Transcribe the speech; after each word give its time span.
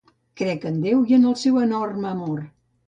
Crec 0.39 0.65
en 0.69 0.79
Déu 0.87 1.03
i 1.13 1.19
en 1.21 1.29
el 1.33 1.39
seu 1.45 1.63
enorme 1.69 2.13
amor. 2.19 2.43